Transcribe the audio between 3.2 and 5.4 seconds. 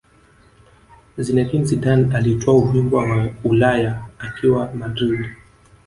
Ulaya akiwa Madrid